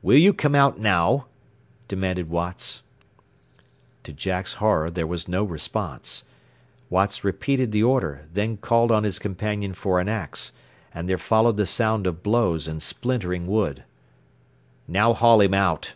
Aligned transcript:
"Will 0.00 0.16
you 0.16 0.32
come 0.32 0.54
out 0.54 0.78
now?" 0.78 1.26
demanded 1.88 2.30
Watts. 2.30 2.82
To 4.04 4.14
Jack's 4.14 4.54
horror 4.54 4.90
there 4.90 5.06
was 5.06 5.28
no 5.28 5.44
response. 5.44 6.24
Watts 6.88 7.22
repeated 7.22 7.70
the 7.70 7.82
order, 7.82 8.24
then 8.32 8.56
called 8.56 8.90
on 8.90 9.04
his 9.04 9.18
companion 9.18 9.74
for 9.74 10.00
an 10.00 10.08
axe, 10.08 10.52
and 10.94 11.06
there 11.06 11.18
followed 11.18 11.58
the 11.58 11.66
sound 11.66 12.06
of 12.06 12.22
blows 12.22 12.66
and 12.66 12.82
splintering 12.82 13.46
wood. 13.46 13.84
"Now 14.88 15.12
haul 15.12 15.42
him 15.42 15.52
out." 15.52 15.92